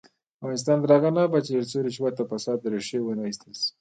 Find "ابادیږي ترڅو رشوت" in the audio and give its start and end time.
1.27-2.15